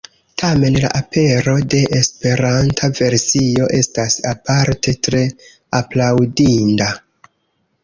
[0.41, 5.23] Tamen la apero de esperanta versio estas aparte tre
[5.83, 6.91] aplaŭdinda.